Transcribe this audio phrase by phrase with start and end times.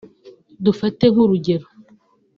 [0.63, 1.67] Dufate nk’urugero